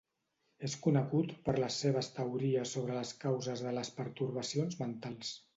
[0.67, 5.41] És conegut per les seves teories sobre les causes de les pertorbacions mentals.